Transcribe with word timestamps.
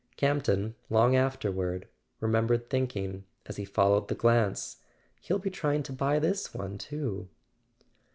Campton, 0.17 0.73
long 0.89 1.15
afterward, 1.15 1.87
remembered 2.21 2.71
thinking, 2.71 3.23
as 3.45 3.57
he 3.57 3.65
followed 3.65 4.07
the 4.07 4.15
glance: 4.15 4.77
"He'll 5.19 5.37
be 5.37 5.51
trying 5.51 5.83
to 5.83 5.93
buy 5.93 6.17
this 6.17 6.55
one 6.55 6.79
too!" 6.79 7.29